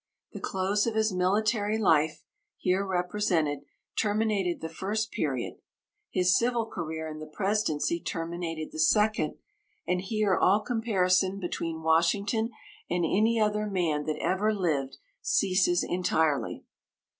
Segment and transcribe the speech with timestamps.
[0.33, 2.23] The close of his military life
[2.57, 3.59] (here represented)
[4.01, 5.59] terminated the first period.
[6.09, 9.35] His civil career in the presidency terminated the second;
[9.87, 12.49] and here all comparison between Washington
[12.89, 16.63] and any other man that ever lived ceases entirely.